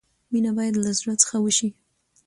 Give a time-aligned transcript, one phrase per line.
[0.31, 1.69] مینه باید لۀ زړۀ څخه وشي.